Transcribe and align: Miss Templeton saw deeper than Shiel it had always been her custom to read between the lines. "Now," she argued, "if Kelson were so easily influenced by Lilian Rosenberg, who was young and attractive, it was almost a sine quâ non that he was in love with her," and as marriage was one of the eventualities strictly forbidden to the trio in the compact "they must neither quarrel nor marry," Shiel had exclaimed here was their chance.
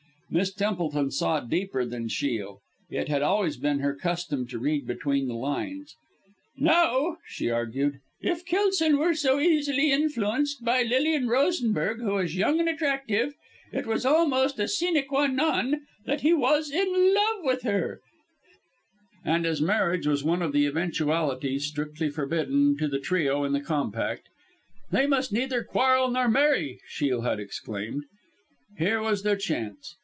Miss 0.33 0.53
Templeton 0.53 1.11
saw 1.11 1.41
deeper 1.41 1.83
than 1.83 2.07
Shiel 2.07 2.61
it 2.89 3.09
had 3.09 3.21
always 3.21 3.57
been 3.57 3.79
her 3.79 3.93
custom 3.93 4.47
to 4.47 4.57
read 4.59 4.87
between 4.87 5.27
the 5.27 5.33
lines. 5.35 5.97
"Now," 6.55 7.17
she 7.27 7.49
argued, 7.51 7.99
"if 8.21 8.45
Kelson 8.45 8.97
were 8.97 9.13
so 9.13 9.41
easily 9.41 9.91
influenced 9.91 10.63
by 10.63 10.83
Lilian 10.83 11.27
Rosenberg, 11.27 11.99
who 11.99 12.13
was 12.13 12.37
young 12.37 12.61
and 12.61 12.69
attractive, 12.69 13.33
it 13.73 13.85
was 13.85 14.05
almost 14.05 14.57
a 14.57 14.69
sine 14.69 14.95
quâ 15.05 15.29
non 15.35 15.81
that 16.05 16.21
he 16.21 16.31
was 16.33 16.71
in 16.71 17.13
love 17.13 17.39
with 17.43 17.63
her," 17.63 17.99
and 19.25 19.45
as 19.45 19.61
marriage 19.61 20.07
was 20.07 20.23
one 20.23 20.41
of 20.41 20.53
the 20.53 20.65
eventualities 20.65 21.65
strictly 21.65 22.09
forbidden 22.09 22.77
to 22.77 22.87
the 22.87 22.99
trio 22.99 23.43
in 23.43 23.51
the 23.51 23.59
compact 23.59 24.29
"they 24.91 25.05
must 25.05 25.33
neither 25.33 25.61
quarrel 25.61 26.09
nor 26.09 26.29
marry," 26.29 26.79
Shiel 26.87 27.23
had 27.23 27.41
exclaimed 27.41 28.05
here 28.77 29.01
was 29.01 29.23
their 29.23 29.35
chance. 29.35 29.97